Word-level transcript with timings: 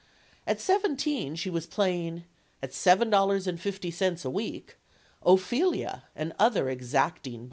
At 0.47 0.59
seventeen, 0.59 1.35
she 1.35 1.51
was 1.51 1.67
playing 1.67 2.23
at 2.63 2.73
seven 2.73 3.11
dollars 3.11 3.45
and 3.45 3.61
fifty 3.61 3.91
cents 3.91 4.25
a 4.25 4.31
week 4.31 4.75
Ophelia 5.23 6.05
and 6.15 6.33
other 6.39 6.69
exacting 6.69 7.33
parts. 7.33 7.39